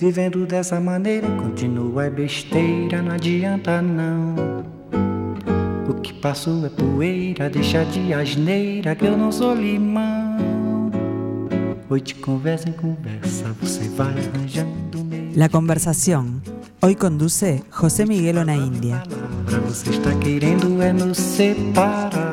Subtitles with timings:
[0.00, 4.64] Vivendo dessa maneira continua é besteira, não adianta não.
[5.86, 10.90] O que passou é poeira, deixa de asneira que eu não sou limão.
[11.90, 15.32] Hoy de conversa em conversa você vai arranjando meio.
[15.36, 16.40] La conversación.
[16.80, 19.02] Hoy conduce José Miguel Ona India.
[19.66, 22.29] Você está querendo é nos separar.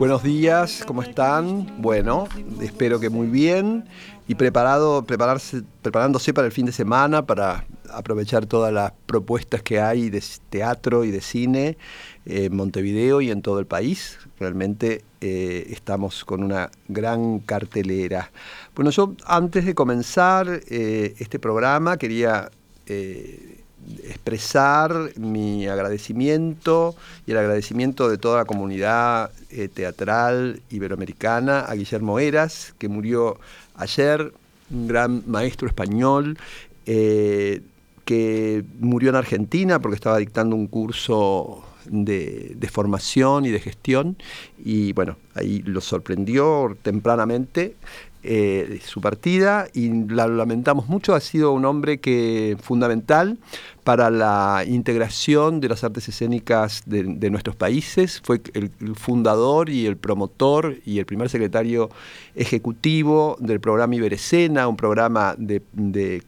[0.00, 1.82] Buenos días, ¿cómo están?
[1.82, 2.26] Bueno,
[2.62, 3.84] espero que muy bien
[4.26, 9.78] y preparado, prepararse, preparándose para el fin de semana, para aprovechar todas las propuestas que
[9.78, 11.76] hay de teatro y de cine
[12.24, 14.16] en Montevideo y en todo el país.
[14.38, 18.32] Realmente eh, estamos con una gran cartelera.
[18.74, 22.50] Bueno, yo antes de comenzar eh, este programa quería
[22.86, 23.59] eh,
[24.04, 26.94] expresar mi agradecimiento
[27.26, 33.38] y el agradecimiento de toda la comunidad eh, teatral iberoamericana a Guillermo Eras, que murió
[33.74, 34.32] ayer,
[34.70, 36.38] un gran maestro español,
[36.86, 37.62] eh,
[38.04, 44.16] que murió en Argentina porque estaba dictando un curso de, de, formación y de gestión.
[44.64, 47.76] Y bueno, ahí lo sorprendió tempranamente
[48.22, 51.14] eh, su partida y la lamentamos mucho.
[51.14, 53.38] Ha sido un hombre que fundamental
[53.84, 58.20] para la integración de las artes escénicas de, nuestros países.
[58.22, 61.90] Fue el, fundador y el promotor y el primer secretario
[62.34, 66.22] ejecutivo del programa Iberescena, un programa de, de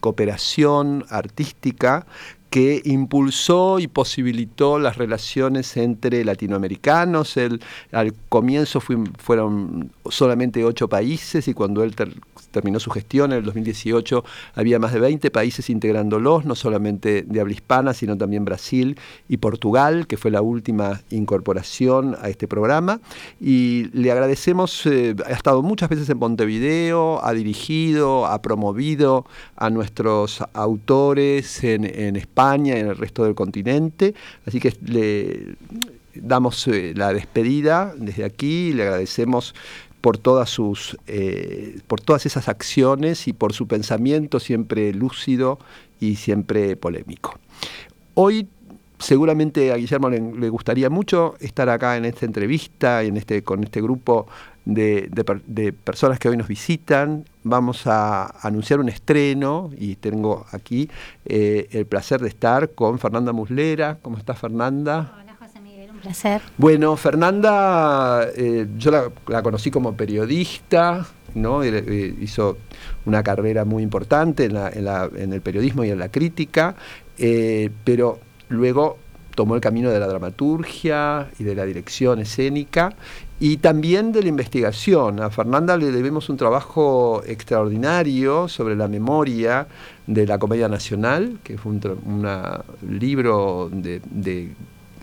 [0.00, 2.06] cooperación artística
[2.54, 7.36] que impulsó y posibilitó las relaciones entre latinoamericanos.
[7.90, 11.96] Al comienzo fue, fueron solamente ocho países y cuando él
[12.54, 14.24] terminó su gestión en el 2018
[14.54, 19.38] había más de 20 países integrándolos, no solamente de habla hispana, sino también Brasil y
[19.38, 23.00] Portugal, que fue la última incorporación a este programa.
[23.40, 29.70] Y le agradecemos, eh, ha estado muchas veces en Montevideo, ha dirigido, ha promovido a
[29.70, 31.84] nuestros autores en,
[32.16, 34.14] España y en el resto del continente.
[34.46, 35.56] Así que le
[36.14, 39.54] damos eh, la despedida desde aquí, le agradecemos
[40.04, 45.58] por todas sus eh, por todas esas acciones y por su pensamiento siempre lúcido
[45.98, 47.38] y siempre polémico.
[48.12, 48.46] Hoy
[48.98, 53.80] seguramente a Guillermo le, gustaría mucho estar acá en esta entrevista en este, con este
[53.80, 54.26] grupo
[54.66, 57.24] de, de, de, personas que hoy nos visitan.
[57.42, 60.90] Vamos a anunciar un estreno y tengo aquí
[61.24, 63.96] eh, el placer de estar con Fernanda Muslera.
[64.02, 65.14] ¿Cómo estás, Fernanda?
[65.18, 65.93] Hola, José Miguel, un
[66.58, 68.90] Bueno, Fernanda, eh, yo
[69.26, 71.06] la, conocí como periodista.
[71.34, 72.58] Eh, hizo
[73.06, 76.76] una carrera muy importante en, el periodismo y en la crítica,
[77.84, 78.98] pero luego
[79.34, 82.94] tomó el camino de la dramaturgia y de la dirección escénica
[83.40, 85.20] y también de la investigación.
[85.20, 89.66] A Fernanda le debemos un trabajo extraordinario sobre la memoria
[90.06, 94.52] de la Comedia Nacional, que fue un libro de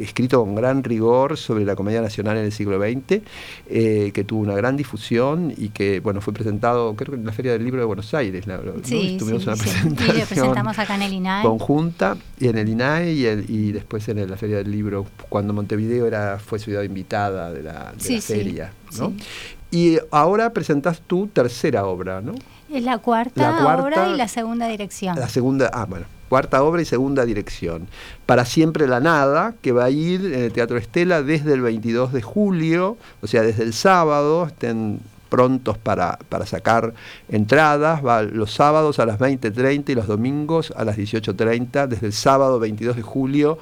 [0.03, 3.22] escrito con gran rigor sobre la comedia nacional en el siglo XX,
[3.69, 7.31] eh, que tuvo una gran difusión y que bueno fue presentado, creo que en la
[7.31, 8.47] Feria del Libro de Buenos Aires.
[8.47, 9.19] La, sí, ¿no?
[9.19, 9.63] Tuvimos sí, una sí.
[9.63, 11.44] presentación Y lo presentamos acá en el INAE.
[11.44, 15.53] conjunta, y en el INAE y, el, y después en la Feria del Libro, cuando
[15.53, 18.73] Montevideo era, fue ciudad invitada de la, de sí, la feria.
[18.97, 19.13] ¿no?
[19.72, 22.34] Y ahora presentás tu tercera obra, ¿no?
[22.69, 25.17] Es la cuarta, la cuarta obra y la segunda dirección.
[25.17, 27.90] La segunda, ah, bueno, cuarta obra y segunda dirección.
[28.25, 32.14] Para siempre la nada, que va a ir en el Teatro Estela desde el 22
[32.14, 36.94] de julio, o sea, desde el sábado, estén prontos para, para sacar
[37.28, 42.14] entradas, va los sábados a las 20.30 y los domingos a las 18.30, desde el
[42.14, 43.59] sábado 22 de julio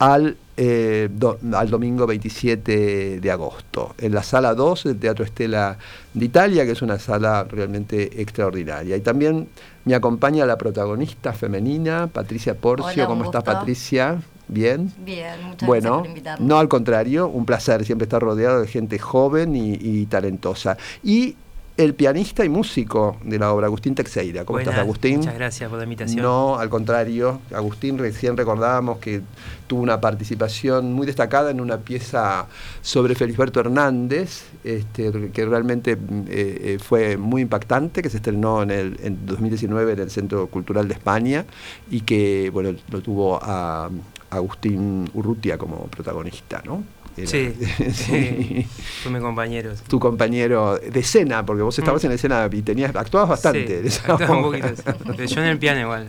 [0.00, 5.76] al, eh, do, al domingo 27 de agosto, en la sala 2 del Teatro Estela
[6.14, 8.96] de Italia, que es una sala realmente extraordinaria.
[8.96, 9.48] Y también
[9.84, 13.04] me acompaña la protagonista femenina, Patricia Porcio.
[13.04, 14.22] Hola, ¿Cómo está Patricia?
[14.48, 14.90] ¿Bien?
[15.04, 16.46] Bien, muchas bueno, gracias por invitarme.
[16.46, 20.78] No, al contrario, un placer siempre estar rodeado de gente joven y, y talentosa.
[21.04, 21.36] Y
[21.84, 24.44] el pianista y músico de la obra, Agustín Teixeira.
[24.44, 25.18] ¿Cómo Buenas, estás, Agustín?
[25.18, 26.22] Muchas gracias por la invitación.
[26.22, 29.22] No, al contrario, Agustín recién recordábamos que
[29.66, 32.46] tuvo una participación muy destacada en una pieza
[32.82, 35.96] sobre Felisberto Hernández, este, que realmente
[36.28, 40.86] eh, fue muy impactante, que se estrenó en el en 2019 en el Centro Cultural
[40.86, 41.46] de España
[41.90, 43.88] y que bueno lo tuvo a
[44.28, 46.84] Agustín Urrutia como protagonista, ¿no?
[47.16, 47.54] Era, sí,
[47.92, 48.66] sí,
[49.02, 49.72] fue mi compañero.
[49.88, 52.06] Tu compañero de escena, porque vos estabas mm.
[52.06, 53.90] en la escena y tenías, actuabas bastante.
[53.90, 55.26] Sí, actuaba un poquito, sí.
[55.34, 56.08] yo en el piano igual.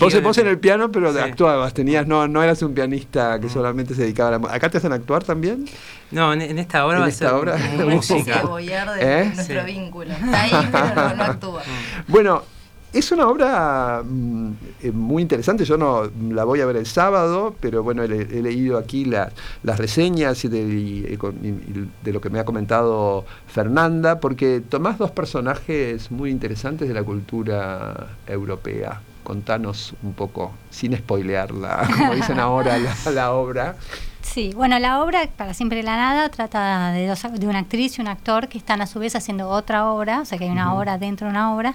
[0.00, 1.18] Vos, vos en el piano, pero sí.
[1.18, 3.50] actuabas, tenías, no, no eras un pianista que mm.
[3.50, 5.66] solamente se dedicaba a la ¿Acá te hacen actuar también?
[6.10, 7.56] No, en, en esta obra ¿En va esta a ser obra?
[7.86, 8.42] música.
[8.42, 9.32] de ¿Eh?
[9.34, 10.12] nuestro vínculo.
[10.12, 11.62] Está ahí, pero no, no actúa.
[12.08, 12.42] Bueno,
[12.92, 14.50] Es una obra mm,
[14.82, 18.42] eh, muy interesante, yo no la voy a ver el sábado, pero bueno, he, he
[18.42, 19.30] leído aquí la-
[19.62, 24.60] las reseñas y de, y- y y de lo que me ha comentado Fernanda, porque
[24.68, 29.00] tomás dos personajes muy interesantes de la cultura europea.
[29.22, 33.76] Contanos un poco, sin spoilearla, como dicen ahora, la, la obra.
[34.22, 38.00] Sí, bueno, la obra Para siempre la nada trata de, dos, de una actriz y
[38.02, 40.74] un actor que están a su vez haciendo otra obra, o sea que hay una
[40.74, 41.74] obra dentro de una obra.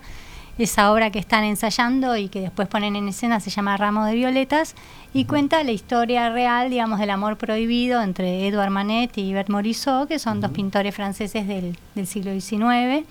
[0.58, 4.16] Esa obra que están ensayando y que después ponen en escena se llama Ramo de
[4.16, 4.76] Violetas
[5.14, 10.08] y cuenta la historia real, digamos, del amor prohibido entre Edouard Manet y Bert Morisot,
[10.08, 13.06] que son dos pintores franceses del, del siglo XIX.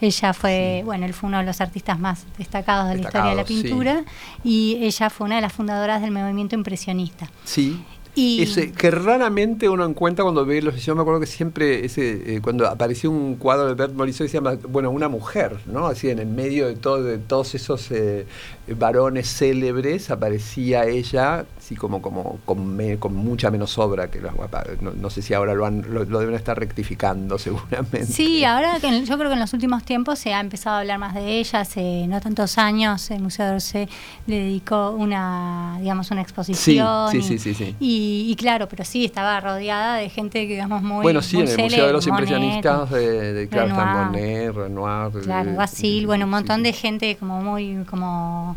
[0.00, 3.36] Ella fue, bueno, él fue uno de los artistas más destacados de la historia de
[3.36, 3.62] la sí.
[3.62, 4.04] pintura
[4.44, 7.30] y ella fue una de las fundadoras del movimiento impresionista.
[7.44, 7.82] Sí.
[8.14, 10.84] Y Ese, que raramente uno encuentra cuando ve los.
[10.84, 14.40] Yo me acuerdo que siempre, ese, eh, cuando apareció un cuadro de Bert Morisot, decía,
[14.68, 15.86] bueno, una mujer, ¿no?
[15.86, 18.26] Así en el medio de, todo, de todos esos eh,
[18.76, 24.32] varones célebres, aparecía ella, así como, como con, me- con mucha menos obra que los
[24.34, 28.06] guapa- no, no sé si ahora lo, han, lo, lo deben estar rectificando, seguramente.
[28.06, 30.80] Sí, ahora que en- yo creo que en los últimos tiempos se ha empezado a
[30.80, 31.60] hablar más de ella.
[31.60, 33.88] Hace no tantos años el Museo d'Orsay
[34.26, 37.10] le dedicó una, digamos, una exposición.
[37.10, 37.76] sí, y, sí, sí, sí.
[37.80, 41.50] Y, y claro, pero sí, estaba rodeada de gente, digamos, muy bueno, sí, muy en
[41.58, 44.06] el Museo de los Monet, Impresionistas de, de Renoir.
[44.06, 45.12] Monet, Renoir.
[45.22, 46.62] Claro, eh, Basil, sí, bueno, un sí, montón sí.
[46.64, 48.56] de gente como muy, como,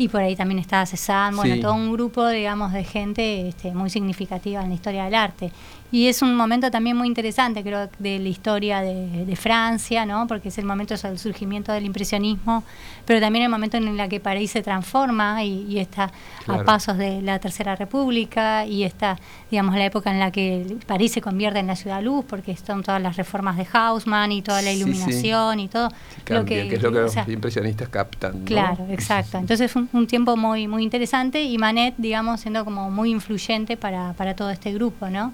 [0.00, 1.60] y por ahí también estaba Cézanne, bueno, Sí.
[1.60, 5.52] todo un grupo, digamos, de gente este, muy significativa en la historia del arte.
[5.92, 10.26] Y es un momento también muy interesante, creo, de la historia de, de Francia, ¿no?
[10.28, 12.62] Porque es el momento del surgimiento del impresionismo,
[13.04, 16.12] pero también el momento en el que París se transforma y, y está
[16.44, 16.62] Claro.
[16.62, 19.18] a pasos de la Tercera República y está,
[19.50, 22.82] digamos, la época en la que París se convierte en la ciudad luz, porque están
[22.84, 24.82] todas las reformas de Haussmann y toda la Sí, sí.
[24.82, 25.88] iluminación y todo.
[26.24, 28.38] Cambia, que, es lo que o los impresionistas captan.
[28.38, 28.44] ¿no?
[28.44, 29.38] Claro, exacto.
[29.38, 33.76] Entonces fue un, un tiempo muy muy interesante y Manet, digamos, siendo como muy influyente
[33.76, 35.32] para, para todo este grupo, ¿no?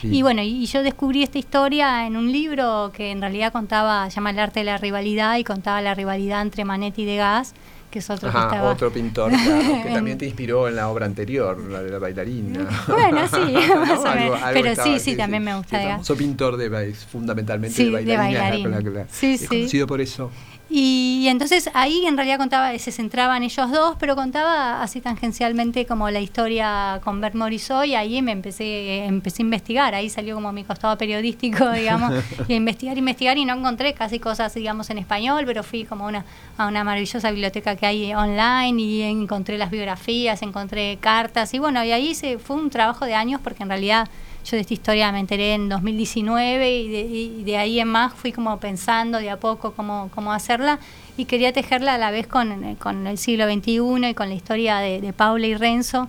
[0.00, 0.08] Sí.
[0.18, 4.08] Y bueno, y, y yo descubrí esta historia en un libro que en realidad contaba,
[4.08, 7.54] llama El arte de la rivalidad y contaba la rivalidad entre Manet y Degas,
[7.90, 8.70] que es otro que Ajá, estaba...
[8.70, 12.68] otro pintor, claro, que también te inspiró en la obra anterior, la de la bailarina.
[12.86, 14.42] Bueno, sí, más o menos.
[14.42, 15.94] algo Pero estaba- sí, sí, también me gusta El Degas.
[15.96, 19.46] famoso pintor de fundamentalmente Sí, de de bailarina, la que la- Sí, es sí.
[19.48, 20.30] conocido por eso.
[20.70, 26.10] Y entonces ahí en realidad contaba, se centraban ellos dos, pero contaba así tangencialmente como
[26.10, 30.52] la historia con Bert Morisot y ahí me empecé, empecé a investigar, ahí salió como
[30.52, 32.12] mi costado periodístico, digamos,
[32.48, 36.06] y a investigar, investigar y no encontré casi cosas, digamos, en español, pero fui como
[36.06, 36.26] una,
[36.58, 41.82] a una maravillosa biblioteca que hay online y encontré las biografías, encontré cartas y bueno,
[41.82, 44.08] y ahí se, fue un trabajo de años porque en realidad
[44.50, 48.14] yo de esta historia me enteré en 2019 y de, y de ahí en más
[48.14, 50.78] fui como pensando de a poco cómo, cómo hacerla.
[51.18, 54.78] Y quería tejerla a la vez con, con el siglo XXI y con la historia
[54.78, 56.08] de, de Paula y Renzo,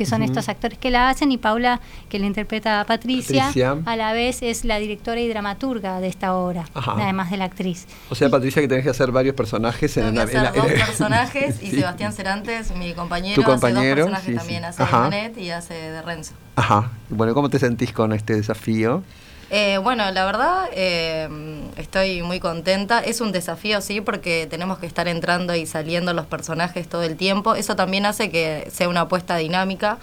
[0.00, 3.76] que son estos actores que la hacen, y Paula, que la interpreta a Patricia, Patricia.
[3.84, 6.94] a la vez es la directora y dramaturga de esta obra, Ajá.
[6.96, 7.86] además de la actriz.
[8.08, 10.42] O sea, Patricia, que tenés que hacer varios personajes en, Tengo que la- hacer en
[10.44, 11.76] la- dos en la- personajes y Sí.
[11.76, 14.38] Sebastián Cerantes, mi compañero, Tu hace compañero, dos personajes sí, sí.
[14.38, 14.96] también, hace Ajá.
[14.96, 16.32] de Manet y hace de Renzo.
[16.56, 16.90] Ajá.
[17.10, 19.02] Bueno, ¿cómo te sentís con este desafío?
[19.50, 21.28] Eh, bueno, la verdad eh,
[21.76, 23.00] estoy muy contenta.
[23.00, 27.16] Es un desafío, sí, porque tenemos que estar entrando y saliendo los personajes todo el
[27.16, 27.54] tiempo.
[27.56, 29.98] Eso también hace que sea una apuesta dinámica.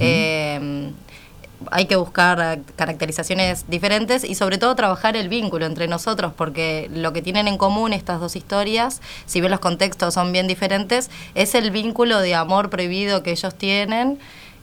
[0.00, 0.92] Eh,
[1.70, 7.12] hay que buscar caracterizaciones diferentes y sobre todo trabajar el vínculo entre nosotros, porque lo
[7.12, 11.54] que tienen en común estas dos historias, si bien los contextos son bien diferentes, es
[11.54, 14.18] el vínculo de amor prohibido que ellos tienen.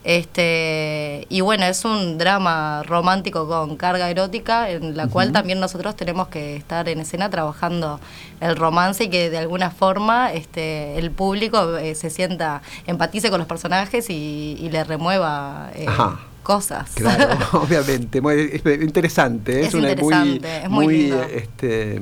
[0.06, 5.96] Este, y bueno, es un drama romántico con carga erótica, en la cual también nosotros
[5.96, 8.00] tenemos que estar en escena trabajando
[8.40, 13.40] el romance y que de alguna forma este, el público eh, se sienta, empatice con
[13.40, 16.20] los personajes y, y le remueva eh, Ajá.
[16.46, 16.92] Cosas.
[16.96, 18.34] Claro, obviamente, muy
[18.64, 21.22] es interesante, es, Es una interesante, es muy lindo.
[21.24, 22.00] este,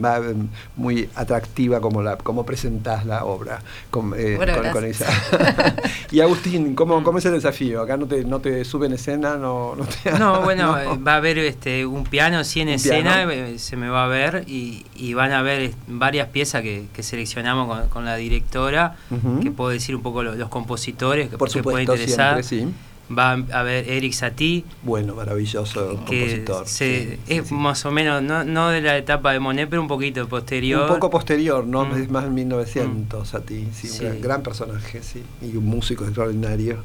[0.75, 5.07] muy atractiva como la como presentás la obra con, eh, Bueno, con- con esa.
[6.11, 7.81] y Agustín, ¿cómo, ¿cómo es el desafío?
[7.81, 10.79] Acá no te no te sube en escena, no, no te No, bueno, no.
[10.93, 13.31] eh, va a haber este un piano sí en Un escena, piano.
[13.31, 16.85] eh, se me va a ver y, y van a ver eh, varias piezas que,
[16.93, 18.95] que seleccionamos con, con la directora,
[19.41, 22.43] que puedo decir un poco lo- los, compositores que, Por que pueden supuesto, interesar.
[22.43, 22.77] siempre, sí.
[23.11, 25.95] Va a ver Eric Satie, Bueno, maravilloso que
[26.37, 26.67] compositor.
[26.67, 27.53] se- sí, es sí.
[27.53, 30.83] más o menos, no, no de la etapa de Monet, pero un poquito posterior.
[30.83, 31.85] Un poco posterior, ¿no?
[31.85, 32.01] Mm.
[32.01, 36.77] Es más 1900 a ti, sí, un gran, personaje, sí, y un músico extraordinario.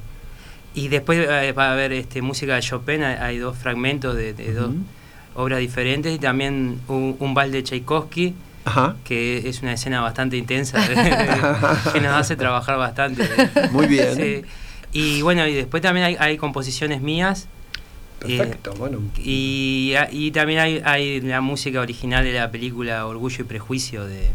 [0.74, 4.52] Y después eh, va a haber este, música de Chopin, hay, dos fragmentos de, de
[4.52, 4.70] dos
[5.34, 8.34] obras diferentes y también un, un bal de Tchaikovsky
[8.64, 8.96] Ajá.
[9.04, 10.78] que es una escena bastante intensa,
[11.92, 13.22] que nos hace trabajar bastante.
[13.70, 14.14] Muy bien.
[14.16, 14.42] Sí.
[14.92, 17.48] Y bueno, y después también hay, hay composiciones mías.
[18.18, 19.00] Perfecto, bueno.
[19.18, 24.30] Y, y también hay, hay la música original de la película Orgullo y Prejuicio, de,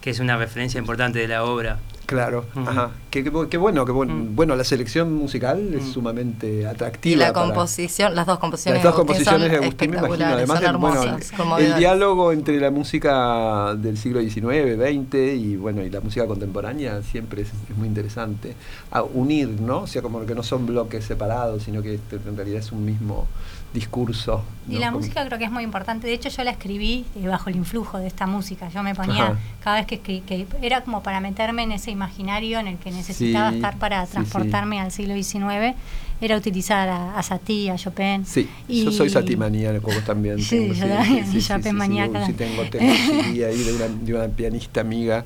[0.00, 1.80] que es una referencia importante de la obra.
[2.12, 2.68] Claro, Ujú.
[2.68, 2.90] ajá.
[3.10, 4.14] Qué, qué bu- qué bueno, qué bueno.
[4.14, 4.36] Mm.
[4.36, 5.92] Bueno, la selección musical es Mm.
[5.92, 7.14] sumamente atractiva.
[7.14, 10.26] Y la para- composición, las dos composiciones Las dos composiciones de Agustín, me imagino.
[10.26, 15.90] Además, son bueno, el- diálogo entre la música del siglo XIX, XX y bueno y
[15.90, 18.54] la música contemporánea siempre es, es muy interesante.
[18.90, 19.80] A unir, ¿no?
[19.80, 22.84] O sea, como que no son bloques separados, sino que este, en realidad es un
[22.84, 23.26] mismo
[23.72, 24.42] discurso.
[24.68, 24.80] Y ¿no?
[24.80, 26.06] la música creo que es muy importante.
[26.06, 28.68] De hecho, yo la escribí eh, bajo el influjo de esta música.
[28.68, 29.38] Yo me ponía Ajá.
[29.62, 33.50] cada vez que, que era como para meterme en ese imaginario en el que necesitaba
[33.50, 34.12] Sí, estar para sí, sí.
[34.12, 35.74] transportarme al siglo XIX.
[36.20, 38.24] Era utilizar a, a Satie, a Chopin.
[38.24, 40.38] Sí, yo soy satimaníaco también.
[40.38, 42.26] Sí, tengo, yo también, Chopin sí, maníaca.
[42.26, 42.92] Sí, tengo, tengo
[43.24, 45.24] ahí de una, de una pianista amiga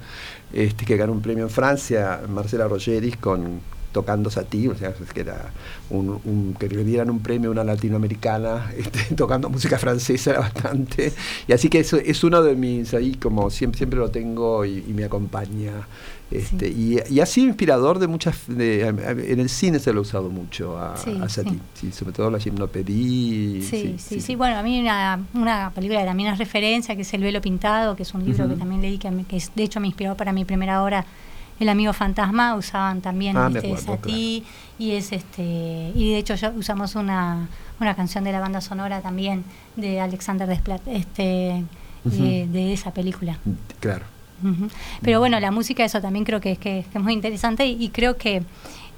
[0.54, 3.60] este, que ganó un premio en Francia, Marcela Rogeris, con
[3.96, 5.50] tocando Satie, o sea, es que era
[5.88, 10.40] un, un- que le dieran un premio a una latinoamericana este, tocando música francesa era
[10.40, 11.12] bastante.
[11.48, 14.84] Y así que eso es uno de mis, ahí como siempre, siempre lo tengo y,
[14.86, 15.72] y me acompaña.
[16.28, 20.02] Este, y, y ha sido inspirador de muchas, de- en el cine se lo ha
[20.02, 21.92] usado mucho a, Sí, a Satie, sí.
[21.92, 23.62] sobre todo la gimnopedí.
[23.62, 27.14] Sí, sí, sí, Bueno, a mí una, una película que también es referencia, que es
[27.14, 29.80] El velo pintado, que es un libro que también leí, que, que es- de hecho
[29.80, 31.06] me inspiró para mi primera obra,
[31.58, 34.44] El amigo fantasma, usaban también Ah, este, acuerdo, y
[34.78, 37.48] es este y de hecho ya usamos una,
[37.80, 39.44] una canción de la banda sonora también
[39.76, 41.64] de Alexander Desplat, este
[42.04, 43.38] de, de esa película.
[43.80, 44.04] Claro.
[45.02, 47.82] Pero bueno, la música, eso también creo que es, que, que es muy interesante y,
[47.82, 48.42] y creo que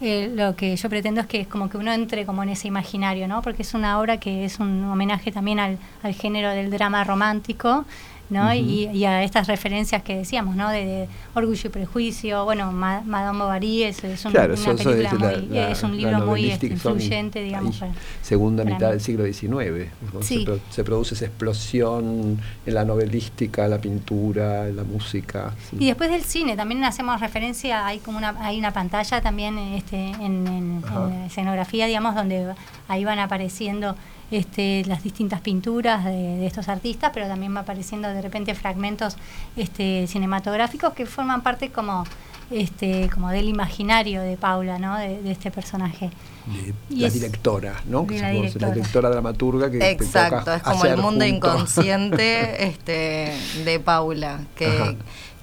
[0.00, 2.69] eh, lo que yo pretendo es que es como que uno entre como en ese
[2.69, 3.41] imaginario, ¿no?
[3.43, 7.85] Porque es una obra que es un homenaje también al, al género del drama romántico,
[8.31, 8.53] ¿no?
[8.55, 10.69] Y, y a estas referencias que decíamos, ¿no?
[10.71, 15.33] De, de Orgullo y Prejuicio, bueno, Ma- Madame Bovary es, es un, Claro, una película
[15.33, 17.81] es muy, la- es un libro muy este, influyente, digamos.
[17.83, 17.91] ahí,
[18.23, 18.93] segunda para mitad mí.
[18.93, 19.89] del siglo XIX.
[20.13, 20.23] ¿no?
[20.23, 20.39] Sí.
[20.41, 25.55] Se, pro- se produce esa explosión en la novelística, la pintura, en la música.
[25.71, 25.77] sí.
[25.81, 29.97] Y después del cine también hacemos referencia, hay como una, hay una pantalla también este,
[30.11, 30.83] en, en-
[31.27, 32.55] escenografía, digamos, donde
[32.89, 33.97] ahí van apareciendo
[34.31, 39.17] este, las distintas pinturas de, de estos artistas, pero también va apareciendo de repente fragmentos
[39.57, 42.05] este, cinematográficos que forman parte como
[42.51, 44.97] este, como del imaginario de Paula, ¿no?
[44.97, 46.11] De, de este personaje.
[46.47, 48.07] De y la es- directora, ¿no?
[48.07, 48.69] Que la directora.
[48.69, 51.27] la directora dramaturga que te Exacto, toca es como el mundo junto.
[51.27, 53.33] inconsciente este,
[53.65, 54.95] de Paula, que, Ajá.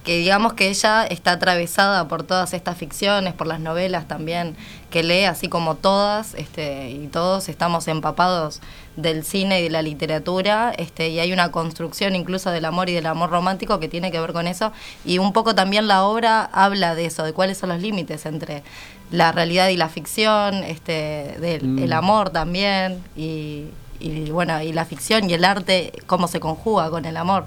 [0.06, 4.56] Que digamos que ella está atravesada por todas estas ficciones, por las novelas también
[4.92, 8.62] que lee, así como todas, este, y todos estamos empapados
[8.96, 12.94] del cine y de la literatura, este, y hay una construcción incluso del amor y
[12.94, 14.72] del amor romántico que tiene que ver con eso,
[15.04, 18.64] y un poco también la obra habla de eso, de cuáles son los límites entre
[19.12, 21.80] la realidad y la ficción, este, del Mm.
[21.80, 23.66] el amor también, y,
[24.00, 27.46] y bueno, y la ficción y el arte, cómo se conjuga con el amor.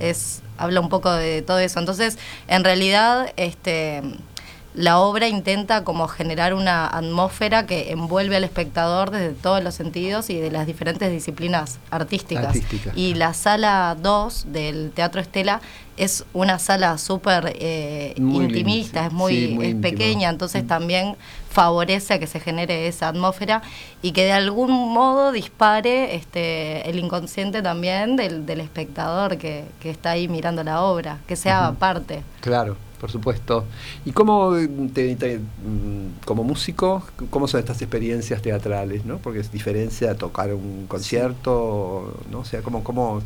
[0.00, 1.78] Es, habla un poco de todo eso.
[1.80, 4.02] Entonces, en realidad, este
[4.74, 10.30] la obra intenta como generar una atmósfera que envuelve al espectador desde todos los sentidos
[10.30, 12.56] y de las diferentes disciplinas artísticas.
[12.94, 15.60] Y la sala 2 del Teatro Estela
[15.96, 19.90] es una sala súper eh, intimista, es muy, sí, muy es íntima.
[19.90, 20.68] pequeña, entonces Mm.
[20.68, 21.16] también
[21.50, 23.62] favorece a que se genere esa atmósfera
[24.02, 29.90] y que de algún modo dispare este el inconsciente también del, del espectador que, que
[29.90, 32.22] está ahí mirando la obra, que sea parte.
[32.40, 33.64] Claro, por supuesto.
[34.04, 34.52] ¿Y cómo,
[34.92, 39.04] te- te- mm, como músico, cómo son estas experiencias teatrales?
[39.04, 39.18] ¿no?
[39.18, 42.40] Porque es diferencia a tocar un concierto, ¿no?
[42.40, 43.22] O sea, ¿cómo, cómo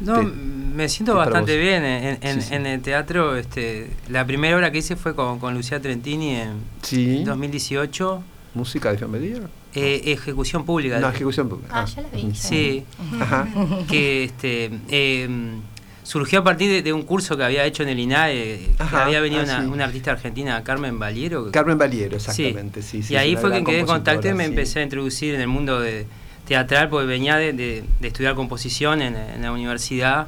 [0.00, 1.60] No, te- me siento bastante vos?
[1.62, 2.54] bien en, en- Sí, sí.
[2.54, 3.36] en el teatro.
[3.36, 7.24] Este, la primera obra que hice fue con, con Lucía Trentini en Sí.
[7.24, 8.22] 2018.
[8.54, 9.40] ¿Música de Fiambería?
[9.74, 10.98] eh, ejecución pública.
[10.98, 11.68] No, ejecución pública.
[11.72, 12.34] Ah, yo la vi.
[12.34, 12.84] Sí,
[13.20, 13.46] Ajá.
[13.90, 15.28] que este eh,
[16.02, 19.20] surgió a partir de, de un curso que había hecho en el INAE, que había
[19.20, 19.66] venido ah, una, sí.
[19.66, 21.50] una artista argentina, Carmen Valiero.
[21.52, 22.80] Carmen Valiero, exactamente.
[22.80, 24.50] Sí, sí, y ahí fue que quedé en contacto y me sí.
[24.50, 26.06] empecé a introducir en el mundo de
[26.46, 30.26] teatral, porque venía de, de- de estudiar composición en, en la universidad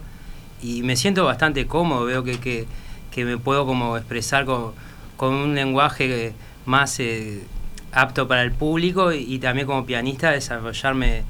[0.62, 2.66] y me siento bastante cómodo, veo que, que,
[3.10, 4.72] que me puedo como expresar con,
[5.16, 6.32] con un lenguaje
[6.66, 7.42] más eh,
[7.92, 11.22] apto para el público y, y también como pianista desarrollarme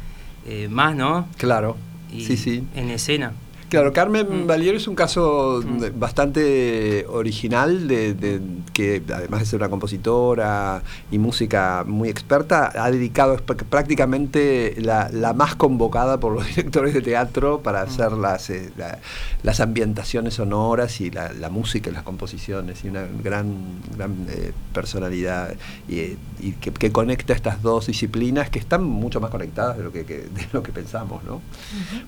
[0.47, 1.29] eh, más, ¿no?
[1.37, 1.77] Claro.
[2.11, 2.65] Y sí, sí.
[2.75, 3.33] En escena.
[3.69, 4.47] Claro, Carmen Mm.
[4.47, 5.99] Valiero es un caso Mm.
[6.01, 8.41] bastante original, de, de-
[8.73, 13.37] que además de ser una compositora y música muy experta, ha dedicado
[13.69, 17.89] prácticamente la, la más convocada por los directores de teatro para Mm.
[17.89, 18.99] hacer las, eh, la-
[19.43, 23.55] las ambientaciones sonoras y la, la música y las composiciones, y una gran,
[23.97, 25.55] gran eh, personalidad
[25.89, 29.85] y, eh, y que, que conecta estas dos disciplinas que están mucho más conectadas de
[29.85, 31.43] lo que, que- de lo que pensamos, ¿no?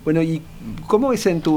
[0.05, 0.41] Bueno, ¿y
[0.87, 1.50] cómo es en tu,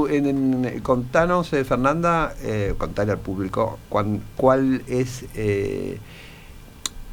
[0.82, 5.98] contanos, eh, Fernanda, eh, contale al público, cuán- cuál es, eh,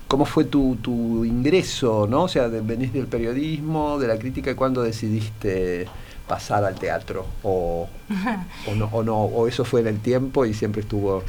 [0.07, 2.23] cómo fue tu, tu ingreso, ¿no?
[2.23, 5.87] O sea, venís del periodismo, de la crítica, y cuándo decidiste
[6.27, 7.25] pasar al teatro,
[8.67, 11.23] o no, o no, o eso fue en el tiempo y siempre estuvo...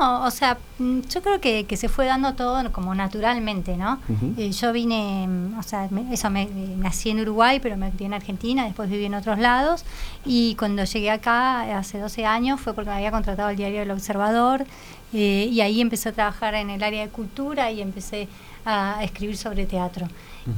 [0.00, 3.98] No, o sea, mm, yo creo que, que se fue dando todo como naturalmente, ¿no?
[4.38, 7.90] Eh, yo vine, mm, o sea, me- eso me eh, nací en Uruguay, pero me
[7.90, 9.84] crié en Argentina, después viví en otros lados
[10.24, 13.82] y cuando llegué acá eh, hace 12 años fue porque me había contratado el diario
[13.82, 14.64] El Observador
[15.12, 18.26] eh, y ahí empecé a trabajar en el área de cultura y empecé
[18.70, 20.06] a escribir sobre teatro.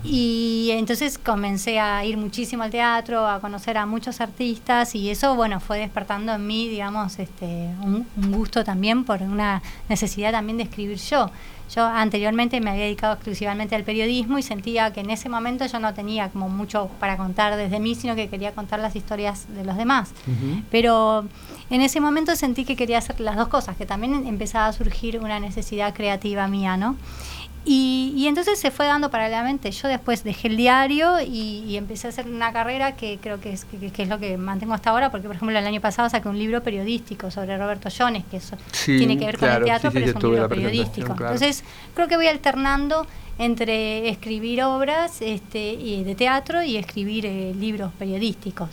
[0.05, 5.35] Y entonces comencé a ir muchísimo al teatro, a conocer a muchos artistas y eso,
[5.35, 10.57] bueno, fue despertando en mí, digamos, este, un, un gusto también por una necesidad también
[10.59, 11.31] de escribir yo.
[11.75, 15.81] Yo anteriormente me había dedicado exclusivamente al periodismo y sentía que en ese momento yo
[15.81, 19.65] no tenía como mucho para contar desde mí, sino que quería contar las historias de
[19.65, 20.11] los demás.
[20.71, 21.25] Pero
[21.71, 25.19] en ese momento sentí que quería hacer las dos cosas, que también empezaba a surgir
[25.19, 26.97] una necesidad creativa mía, ¿no?
[27.65, 29.71] Y, y entonces se fue dando paralelamente.
[29.71, 33.53] Yo después dejé el diario y, y empecé a hacer una carrera que creo que
[33.53, 36.09] es, que, que es lo que mantengo hasta ahora, porque por ejemplo el año pasado
[36.11, 39.65] saqué un libro periodístico sobre Roberto Jones, que eso Sí, tiene que ver con el
[39.65, 41.15] teatro, sí, sí, pero es un libro periodístico.
[41.15, 41.35] claro.
[41.35, 41.63] Entonces
[41.95, 43.07] creo que voy alternando
[43.39, 48.69] entre escribir obras este, y de teatro y escribir eh, libros periodísticos.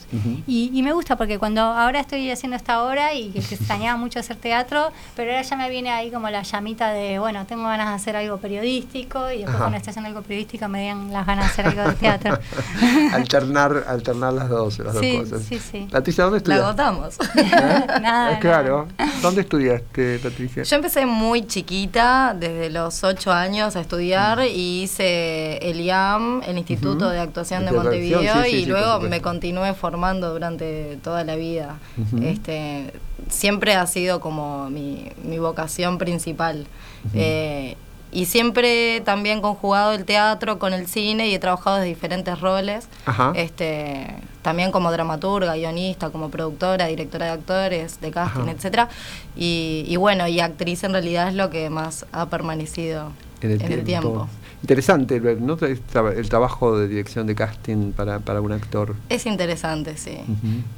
[0.48, 4.20] Y, y me gusta porque cuando ahora estoy haciendo esta obra y que, extrañaba mucho
[4.20, 7.90] hacer teatro, pero ahora ya me viene ahí como la llamita de, bueno, tengo ganas
[7.90, 9.58] de hacer algo periodístico y después Ajá.
[9.60, 12.38] cuando esté haciendo algo periodístico me dan las ganas de hacer algo de teatro.
[13.14, 15.46] alternar, alternar las dos, las Sí, dos cosas.
[15.48, 15.88] sí, sí.
[15.92, 16.82] Patricia, ¿dónde La estudiaste?
[16.82, 17.18] agotamos.
[18.02, 18.88] Nada, Ah, claro.
[19.22, 20.64] ¿Dónde estudiaste, Patricia?
[20.64, 27.10] Yo empecé muy chiquita, desde los 8 años, a estudiar hice el IAM, el Instituto
[27.10, 31.78] de Actuación de Montevideo, sí, y sí, luego me continué formando durante toda la vida.
[32.22, 32.94] Este,
[33.30, 36.68] siempre ha sido como mi, mi vocación principal.
[37.14, 37.76] Eh,
[38.12, 42.88] y siempre también conjugado el teatro con el cine y he trabajado de diferentes roles.
[43.06, 43.34] Ajá.
[43.36, 48.52] Este, también como dramaturga, guionista, como productora, directora de actores, de casting, Ajá.
[48.52, 48.90] etcétera.
[49.36, 53.84] Y, y bueno, y actriz en realidad es lo que más ha permanecido en el,
[53.84, 54.28] tiempo.
[54.62, 55.54] Interesante ¿no?
[55.62, 58.96] El, tra- el trabajo de dirección de casting para, para un actor.
[59.08, 60.18] Es interesante, sí.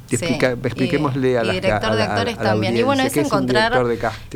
[0.08, 0.24] Y Sí.
[0.24, 2.76] explica- expliquémosle Y- a y la director a de a- actores a también.
[2.76, 3.72] Y bueno, es ¿qué es un encontrar.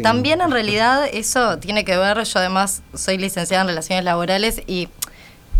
[0.02, 2.22] También en realidad eso tiene que ver.
[2.24, 4.88] Yo además soy licenciada en relaciones laborales y.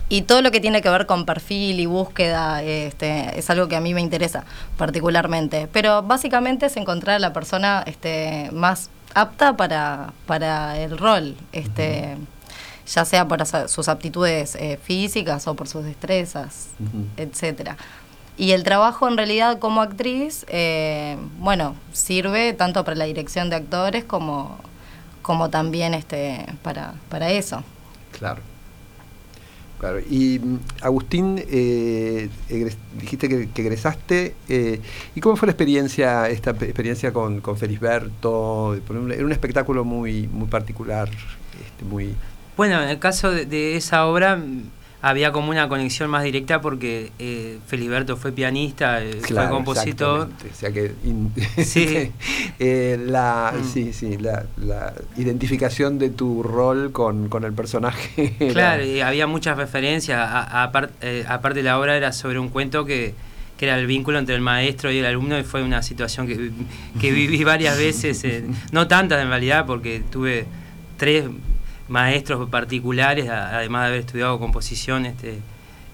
[0.09, 3.75] Y todo lo que tiene que ver con perfil y búsqueda este, es algo que
[3.75, 4.45] a mí me interesa
[4.77, 5.69] particularmente.
[5.73, 12.17] Pero básicamente es encontrar a la persona este, más apta para, para el rol, este,
[12.87, 17.05] ya sea por sus aptitudes eh, físicas o por sus destrezas, Ujú.
[17.17, 17.77] etcétera.
[18.39, 23.57] Y el trabajo en realidad como actriz, eh, bueno, sirve tanto para la dirección de
[23.57, 24.59] actores como,
[25.23, 27.65] como también este, para, para eso.
[28.19, 28.43] Claro.
[29.79, 30.01] Claro.
[30.01, 30.41] Y
[30.81, 34.35] Agustín, eh, egres- dijiste que, que egresaste.
[34.49, 34.81] eh,
[35.15, 38.75] ¿Y cómo fue la experiencia, esta pe- experiencia con, con Felisberto?
[38.75, 42.15] Era un espectáculo muy, muy particular, este, muy...
[42.57, 44.63] Bueno, en el caso de, de esa obra mm,
[45.03, 50.29] había como una conexión más directa porque eh, Feliberto fue pianista, eh, Claro, fue compositor.
[50.51, 51.33] O sea que in-
[51.65, 52.11] Sí.
[52.59, 53.65] eh, la, Mm.
[53.73, 58.35] sí, sí, la, la identificación de tu rol con, con el personaje.
[58.41, 60.19] era- Claro, y había muchas referencias.
[60.21, 60.71] A-
[61.03, 63.15] eh, aparte la obra era sobre un cuento que,
[63.59, 66.51] que era el vínculo entre el maestro y el alumno y fue una situación que,
[67.01, 70.47] que viví varias veces, eh, no tantas en realidad porque tuve
[70.97, 71.27] tres
[71.89, 75.39] maestros particulares, además de haber estudiado composición este,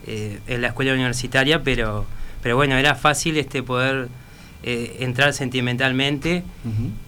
[0.07, 2.07] eh, en la escuela universitaria, pero,
[2.43, 4.09] pero bueno, era fácil este poder
[4.63, 6.45] eh, entrar sentimentalmente.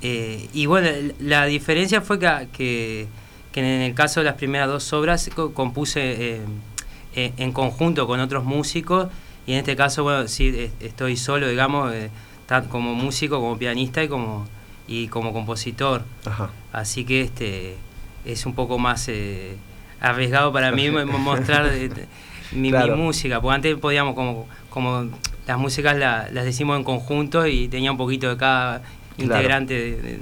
[0.02, 0.88] Eh, y bueno,
[1.20, 3.06] la diferencia fue que, que,
[3.52, 6.40] que en el caso de las primeras dos obras co- compuse
[7.14, 9.08] eh, en conjunto con otros músicos
[9.46, 12.10] y en este caso, bueno, sí, estoy solo, digamos, eh,
[12.46, 14.46] tan- como músico, como pianista y como,
[14.88, 16.02] y como compositor.
[16.26, 16.50] Ajá.
[16.72, 17.76] Así que este
[18.24, 19.56] es un poco más eh,
[20.00, 21.90] arriesgado para mí mo- mostrar mi,
[22.60, 22.96] mi Claro.
[22.96, 25.10] música, porque antes podíamos como, como
[25.46, 28.92] las músicas la- las decimos en conjunto y tenía un poquito de cada Claro.
[29.18, 30.18] integrante de-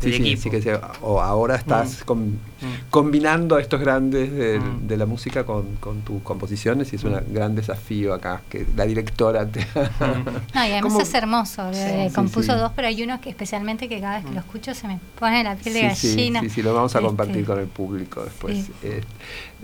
[0.00, 0.42] Sí, sí, equipo.
[0.42, 2.04] sí que se- o ahora estás Mm.
[2.04, 2.90] com- Mm.
[2.90, 4.86] combinando a estos grandes de, Mm.
[4.86, 8.84] de la música con, con tus composiciones y es un gran desafío acá, que la
[8.86, 9.60] directora te...
[10.54, 11.70] No, y además ¿Cómo- es hermoso.
[11.72, 12.58] eh, sí, compuso sí.
[12.58, 15.42] dos, pero hay uno que especialmente que cada vez que lo escucho se me pone
[15.44, 16.40] la piel de gallina.
[16.42, 18.66] sí, sí, lo vamos a Este, compartir con el público después.
[18.66, 18.72] sí.
[18.84, 19.00] Eh,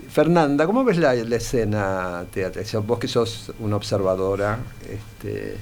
[0.09, 2.65] Fernanda, ¿cómo ves la, la escena teatral?
[2.85, 5.57] Vos que sos una observadora, este,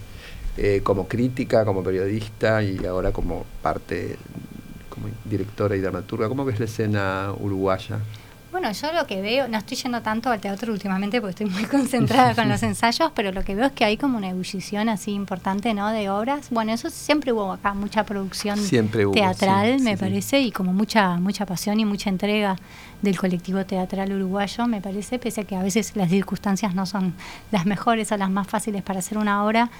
[0.57, 4.17] eh, como crítica, como periodista y ahora como parte,
[5.25, 7.99] directora y dramaturga, ¿cómo ves la escena uruguaya?
[8.53, 11.63] Bueno, yo lo que veo, no estoy yendo tanto al teatro últimamente porque estoy muy
[11.71, 15.11] concentrada con los ensayos, pero lo que veo es que hay como una ebullición así
[15.11, 15.89] importante, ¿no?
[15.89, 16.51] De obras.
[16.51, 19.99] Bueno, eso siempre hubo acá, mucha producción Siempre hubo, teatral, sí, me sí, sí.
[20.03, 22.55] parece, y como mucha mucha pasión y mucha entrega
[23.01, 27.15] del colectivo teatral uruguayo, me parece, pese a que a veces las circunstancias no son
[27.51, 29.71] las mejores o las más fáciles para hacer una obra.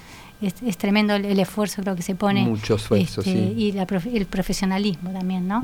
[0.42, 3.54] Es, es tremendo el, el esfuerzo creo que se pone Mucho esfuerzo, este, sí.
[3.56, 5.62] y la profe- el profesionalismo también, ¿no?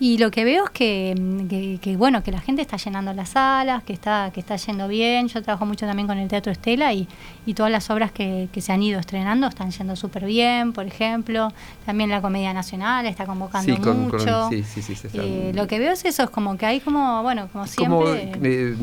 [0.00, 1.14] Y lo que veo es que,
[1.48, 4.88] que- que, bueno, que la gente está llenando las salas, que está, que está yendo
[4.88, 5.28] bien.
[5.28, 7.06] Yo trabajo mucho también con el Teatro Estela y,
[7.44, 10.86] y todas las obras que, que se han ido estrenando están yendo súper bien, por
[10.86, 11.52] ejemplo.
[11.84, 14.48] También la Comedia Nacional está convocando Sí, con- con- mucho.
[14.48, 17.22] sí, sí, sí, se Eh, lo que veo es eso, es como que hay como,
[17.22, 18.32] bueno, como Como, siempre...
[18.42, 18.76] eh,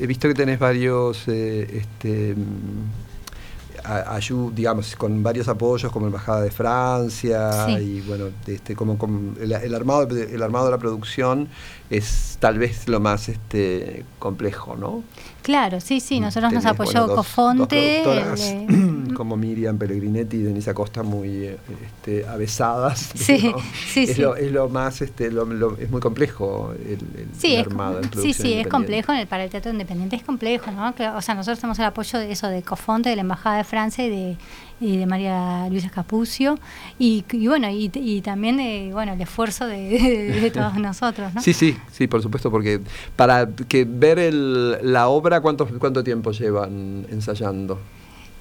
[0.00, 2.34] he visto que tenés varios, eh, este,
[3.84, 7.72] a- ayu- digamos, con varios apoyos como Embajada de Francia Sí.
[7.72, 11.48] y bueno, este, como, como el, el armado, de- el armado de la producción
[11.90, 15.02] es tal vez lo más este, complejo, ¿no?
[15.42, 18.02] Claro, sí, sí, nosotros nos apoyó bueno, dos- Cofonte.
[18.04, 18.40] dos
[19.10, 23.10] eh, como Miriam Pellegrinetti y Denise Acosta muy eh, este, avesadas.
[23.14, 23.52] Sí,
[23.92, 24.22] sí, es, sí.
[24.22, 28.00] Lo, es lo más, este, lo- lo- es muy complejo el, el- Sí, el armado.
[28.20, 29.12] sí, sí, es complejo.
[29.12, 30.94] en el- Para el teatro independiente es complejo, ¿no?
[31.16, 34.04] O sea, nosotros tenemos el apoyo de eso, de Cofonte, de la Embajada de Francia
[34.06, 34.36] y de,
[34.80, 36.58] y de María Luisa Capucio.
[36.98, 39.76] Y, y bueno, y, y también de, bueno, el esfuerzo de,
[40.32, 41.40] de- de todos nosotros, ¿no?
[41.42, 42.80] Sí, sí, sí, por supuesto, porque
[43.16, 47.78] para que ver el, la obra, ¿cuánto, ¿cuánto tiempo llevan ensayando?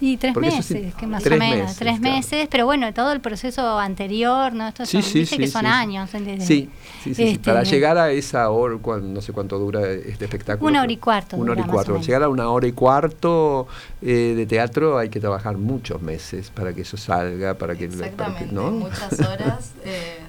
[0.01, 2.15] Y tres Porque eso sí, meses, que más tres o menos, meses, tres claro.
[2.15, 4.69] meses, pero bueno, todo el proceso anterior, ¿no?
[4.69, 5.73] Esto Sí, son, sí, sí, que son sí, sí.
[5.73, 6.11] años.
[6.13, 6.69] desde- Sí, sí,
[7.03, 10.69] sí, sí, este, para llegar a esa hora, cuan- no sé cuánto dura este espectáculo.
[10.69, 11.91] Una hora y cuarto Una hora y cuarto.
[11.93, 13.67] Para llegar a una hora y cuarto
[14.01, 17.87] eh, de teatro hay que trabajar muchos meses para que eso salga, para que...
[17.89, 18.71] para que- Exactamente, ¿no?
[18.71, 20.19] muchas horas, eh,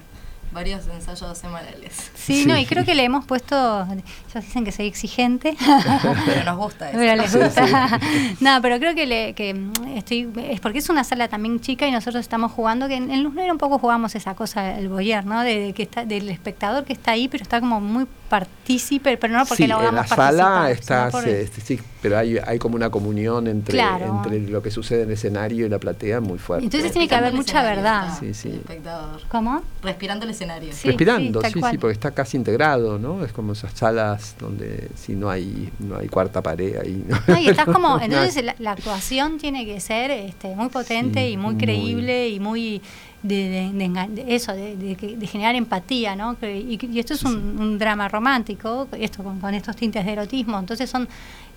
[0.51, 1.93] varios ensayos semanales.
[2.15, 2.45] Sí, Sí.
[2.45, 5.55] no, y creo que le hemos puesto, ellos dicen que soy exigente,
[6.25, 6.97] Pero nos gusta eso.
[6.97, 7.99] Pero les Sí, gusta.
[8.39, 10.29] no, pero creo que, le, que mm, estoy.
[10.49, 12.87] Es porque es una sala también chica y nosotros estamos jugando.
[12.87, 15.41] Que en, en Luz Negra un poco jugamos esa cosa, el boyer, ¿no?
[15.43, 19.33] De, de que está, del espectador que está ahí, pero está como muy partícipe, pero
[19.37, 22.75] no porque sí, lo en hagamos la sala por- este, sí, pero hay, hay como
[22.75, 24.21] una comunión entre, Claro.
[24.23, 26.65] entre lo que sucede en el escenario y la platea muy fuerte.
[26.65, 28.17] Entonces tiene que haber mucha verdad.
[28.19, 28.49] Sí, sí.
[28.49, 29.21] El espectador.
[29.29, 29.61] ¿Cómo?
[29.83, 30.71] Respirando el escenario.
[30.73, 33.23] Sí, Respirando, sí, sí, porque está casi integrado, ¿no?
[33.23, 37.05] Es como esas salas donde si no hay no hay cuarta pared ahí.
[37.07, 37.17] ¿no?
[37.27, 41.33] No, y estás como, entonces la, la actuación tiene que ser este, muy potente Sí,
[41.33, 41.63] y muy muy.
[41.63, 42.81] creíble y muy
[43.23, 46.37] de, de- de eso, de, de que- de generar empatía, ¿no?
[46.39, 50.11] Que- Y, y esto es un, un drama romántico, esto con, con estos tintes de
[50.13, 51.07] erotismo, entonces son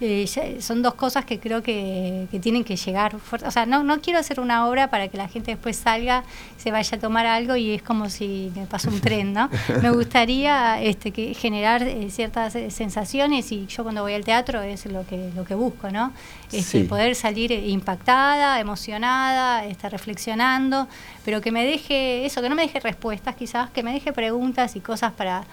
[0.01, 0.27] eh,
[0.61, 3.47] son dos cosas que creo que, que tienen que llegar fuerte.
[3.47, 6.25] O sea, no, no quiero hacer una obra para que la gente después salga,
[6.59, 9.49] se vaya a tomar algo y es como si me pasó un tren, ¿no?
[9.83, 14.63] Me gustaría este, que generar eh, ciertas eh, sensaciones y yo cuando voy al teatro
[14.63, 16.13] es lo que, lo que busco, ¿no?
[16.53, 16.83] Este, Sí.
[16.89, 20.89] Poder salir impactada, emocionada, este, reflexionando,
[21.25, 24.75] pero que me deje eso, que no me deje respuestas quizás, que me deje preguntas
[24.75, 25.45] y cosas para,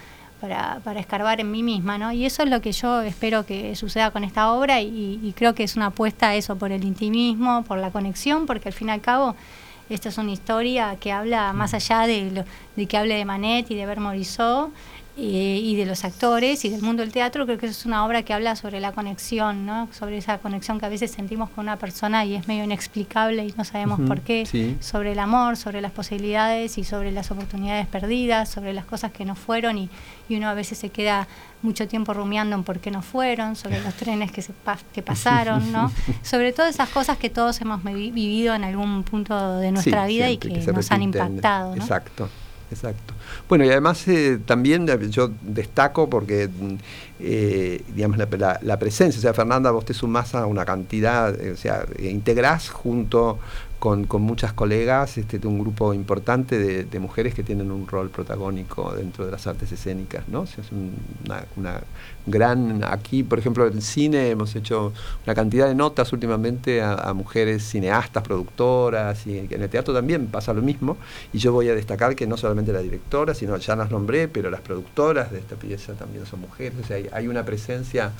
[0.41, 2.11] para, para escarbar en mí misma, ¿no?
[2.11, 5.63] Y eso es lo que yo espero que suceda con esta obra y, creo que
[5.63, 8.91] es una apuesta a eso por el intimismo, por la conexión, porque al fin y
[8.91, 9.35] al cabo
[9.91, 13.69] esta es una historia que habla más allá de, lo, de que hable de Manet
[13.69, 14.71] y de Ver Morisot
[15.23, 18.33] y de los actores y del mundo del teatro, creo que es una obra que
[18.33, 19.87] habla sobre la conexión, ¿no?
[19.91, 23.53] sobre esa conexión que a veces sentimos con una persona y es medio inexplicable y
[23.57, 24.77] no sabemos por qué, sí.
[24.79, 29.23] sobre el amor, sobre las posibilidades y sobre las oportunidades perdidas, sobre las cosas que
[29.25, 29.89] no fueron y,
[30.29, 31.27] y uno a veces se queda
[31.61, 35.03] mucho tiempo rumiando en por qué no fueron, sobre los trenes que, se pa- que
[35.03, 35.91] pasaron, ¿no?
[36.23, 40.13] sobre todas esas cosas que todos hemos vi- vivido en algún punto de nuestra Sí,
[40.13, 41.75] vida y que, se nos han impactado.
[41.75, 41.81] ¿no?
[41.83, 42.27] Exacto,
[42.71, 43.13] exacto.
[43.49, 46.75] Bueno, y además eh, también yo destaco porque, mm,
[47.19, 51.51] eh, digamos, la, la- presencia, o sea, Fernanda, vos te sumás a una cantidad, eh,
[51.51, 53.39] o sea, eh, integrás junto
[53.79, 57.87] con, con muchas colegas, este, de un grupo importante de, de mujeres que tienen un
[57.87, 60.41] rol protagónico dentro de las artes escénicas, ¿no?
[60.41, 61.81] O sea, es un- una, una
[62.25, 64.93] gran, aquí por ejemplo en el cine hemos hecho
[65.25, 70.53] una cantidad de notas últimamente a, mujeres cineastas, productoras, y en el teatro también pasa
[70.53, 70.97] lo mismo,
[71.33, 74.49] y yo voy a destacar que no solamente la directora, sino ya las nombré, pero
[74.49, 78.11] las productoras de esta pieza también son mujeres, o sea, hay, hay una presencia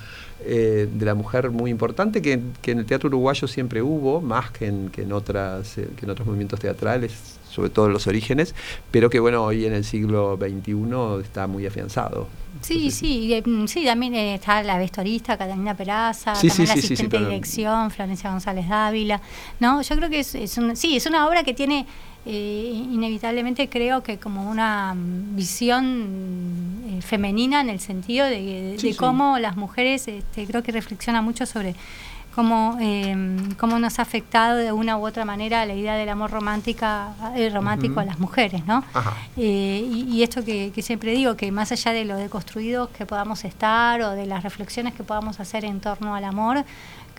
[0.43, 4.49] eh, de la mujer muy importante que, que en el teatro uruguayo siempre hubo, más
[4.51, 8.07] que en, que en, otras, eh, que en otros movimientos teatrales, sobre todo en los
[8.07, 8.55] orígenes,
[8.89, 12.27] pero que bueno, hoy en el siglo XXI está muy afianzado.
[12.61, 16.67] Sí, Entonces, sí, eh, mm, sí, también eh, está la vestuarista Catalina Peraza, Sí, también
[16.67, 19.21] sí, la sí, asistente de dirección Florencia González Dávila.
[19.59, 21.85] No, yo creo que es, es un- sí, es una obra que tiene
[22.23, 28.39] eh, inevitablemente creo que como una mm, visión eh, femenina en el sentido de,
[28.73, 28.97] de Sí, sí.
[28.97, 31.73] cómo las mujeres, este, creo que reflexiona mucho sobre
[32.35, 33.15] cómo, eh,
[33.57, 37.49] cómo nos ha afectado de una u otra manera la idea del amor romántica, eh,
[37.49, 38.83] romántico a las mujeres, ¿no?
[39.37, 43.05] Eh, y, y esto que, que siempre digo, que más allá de lo deconstruidos que
[43.05, 46.63] podamos estar o de las reflexiones que podamos hacer en torno al amor,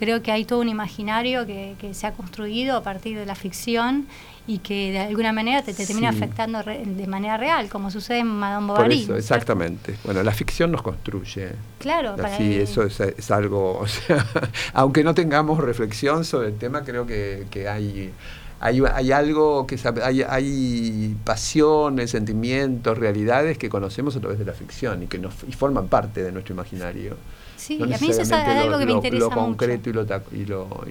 [0.02, 3.36] creo que hay todo un imaginario que, que se ha construido a partir de la
[3.36, 4.08] ficción
[4.48, 6.16] y que de alguna manera te, te termina Sí.
[6.18, 9.02] afectando re- de manera real, como sucede en Madame Por Bovary.
[9.02, 9.36] eso, ¿no es cierto?
[9.36, 9.94] exactamente.
[10.02, 11.50] Bueno, la ficción nos construye.
[11.78, 14.26] Claro, para eh, eso es, es algo, o sea,
[14.74, 18.10] aunque no tengamos reflexión sobre el tema, creo que, que hay,
[18.58, 24.54] hay, hay algo que hay, hay pasiones, sentimientos, realidades que conocemos a través de la
[24.54, 27.16] ficción y que nos y forman parte de nuestro imaginario.
[27.62, 29.90] Sí, No a mí eso es algo lo- que me interesa lo concreto mucho.
[29.90, 30.86] y, lo, y, lo,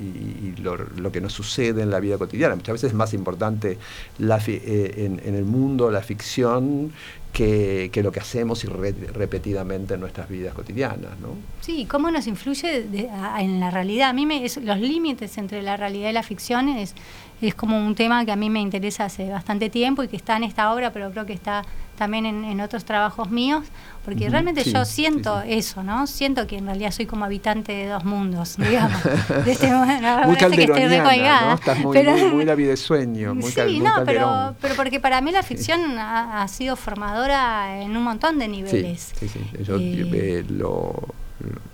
[0.00, 2.54] y- lo, lo que nos sucede en la vida cotidiana.
[2.56, 3.76] Muchas veces es más importante
[4.18, 6.92] la fi- eh, en, en el mundo la ficción
[7.32, 11.18] que, que lo que hacemos y re- repetidamente en nuestras vidas cotidianas.
[11.20, 11.30] ¿no?
[11.60, 14.10] Sí, cómo nos influye de- a- en la realidad.
[14.10, 16.94] A mí me, es- los límites entre la realidad y la ficción es,
[17.42, 20.36] es como un tema que a mí me interesa hace bastante tiempo y que está
[20.36, 21.64] en esta obra, pero creo que está
[21.96, 23.64] también en, en otros trabajos míos,
[24.04, 25.52] porque realmente sí, yo siento sí.
[25.54, 26.06] eso, ¿no?
[26.06, 29.02] Siento que en realidad soy como habitante de dos mundos, digamos.
[29.44, 29.94] De este no, muy
[30.36, 31.54] que estoy calderoniana, recolgada, ¿no?
[31.54, 34.74] Estás muy, pero- muy, muy David de sueño, muy, cal- sí, muy no, pero, pero
[34.74, 39.12] porque para mí la ficción ha, ha sido formadora en un montón de niveles.
[39.18, 39.40] sí, sí.
[39.62, 40.94] Yo Eh, eh, lo,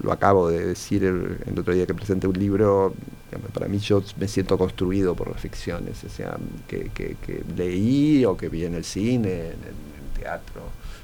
[0.03, 2.95] lo acabo de decir el, el otro día que presenté un libro.
[3.31, 6.37] digamos, Para mí yo me siento construido por las ficciones, o sea,
[6.69, 9.90] que, que- que leí o que vi en el cine, en el
[10.21, 10.63] teatro.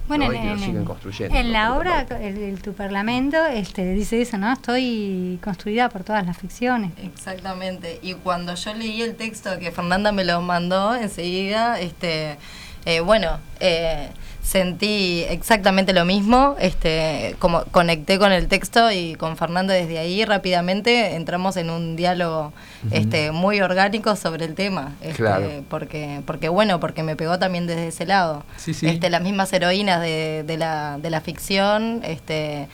[0.09, 0.33] Bueno, ¿no?
[0.33, 1.37] en, y que lo en- siguen construyendo.
[1.37, 4.53] en la obra, el- tu parlamento este, dice eso, ¿no?
[4.53, 6.93] Estoy construida por todas las ficciones.
[7.03, 7.99] Exactamente.
[8.03, 12.37] Y cuando yo leí el texto que Fernanda me lo mandó, enseguida, este,
[12.85, 14.11] eh, bueno, eh,
[14.47, 16.55] sentí exactamente lo mismo.
[16.61, 21.97] Este, como conecté con el texto y con Fernanda desde ahí rápidamente entramos en un
[21.97, 22.53] diálogo
[22.93, 24.95] este, muy orgánico sobre el tema.
[25.01, 25.49] Este, Claro.
[25.69, 28.45] Porque, porque bueno, porque me pegó también desde ese lado.
[28.57, 28.87] Sí, sí.
[28.87, 32.69] Este, las mismas heroínas de, de la, de la ficción, este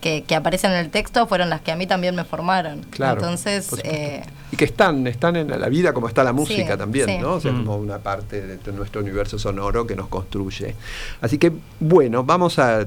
[0.00, 2.82] que, que aparecen en el texto fueron las que a mí también me formaron.
[2.90, 6.78] Claro, Entonces, eh, Y que están, están en la vida como está la música Sí,
[6.78, 7.18] también, sí.
[7.18, 7.34] ¿no?
[7.34, 7.64] O sea, Mm.
[7.64, 10.74] como una parte de, de nuestro universo sonoro que nos construye.
[11.20, 12.84] Así que, bueno, vamos a.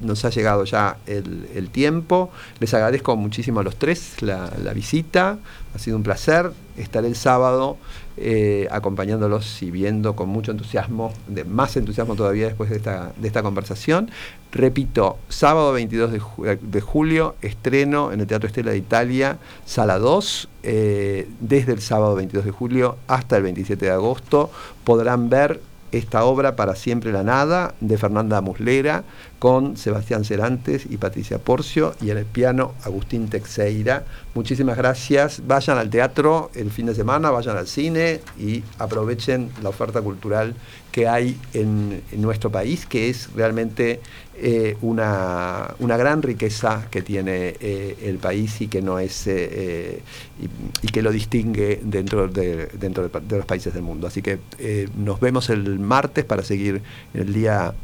[0.00, 2.30] Nos ha llegado ya el, el tiempo.
[2.60, 5.38] Les agradezco muchísimo a los tres la, la visita.
[5.74, 6.52] Ha sido un placer.
[6.76, 7.76] Estaré el sábado
[8.20, 13.26] eh, acompañándolos y viendo con mucho entusiasmo, de más entusiasmo todavía después de esta, de
[13.28, 14.10] esta conversación.
[14.50, 19.98] Repito, sábado 22 de, ju- de julio, estreno en el Teatro Estela de Italia, sala
[19.98, 24.50] 2, eh, desde el sábado 22 de julio hasta el 27 de agosto.
[24.84, 25.60] Podrán ver
[25.92, 29.04] esta obra Para siempre la nada de Fernanda Muslera
[29.38, 34.04] con Sebastián Cerantes y Patricia Porcio y en el piano Agustín Texeira.
[34.34, 35.42] Muchísimas gracias.
[35.46, 40.54] Vayan al teatro el fin de semana, vayan al cine y aprovechen la oferta cultural
[40.90, 44.00] que hay en, en nuestro país, que es realmente
[44.40, 49.48] eh, una, una gran riqueza que tiene eh, el país y que no es eh,
[49.50, 50.02] eh,
[50.40, 54.06] y, y que lo distingue dentro de, dentro de, los países del mundo.
[54.06, 56.82] Así que eh, nos vemos el martes para seguir
[57.14, 57.74] en el día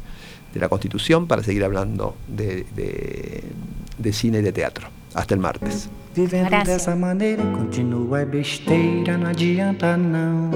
[0.53, 3.43] de la Constitución, para seguir hablando de, de-
[3.97, 4.87] de cine y de teatro.
[5.13, 5.89] Hasta el martes.
[6.15, 6.67] Vivendo Graças.
[6.67, 10.51] dessa maneira continua é besteira, não adianta não.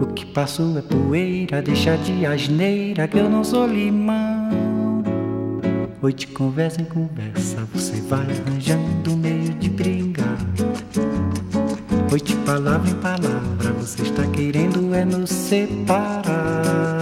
[0.00, 4.41] O que passou é poeira, deixa de asneira que eu não sou limão.
[6.02, 10.36] Oi, de conversa em conversa, você vai arranjando meio de brigar.
[12.12, 16.98] Oi, de palavra em palavra, você está querendo é nos separar.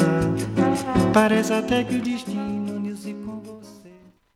[1.15, 2.50] Parece até que o destino